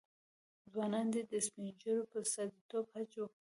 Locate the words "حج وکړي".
2.93-3.29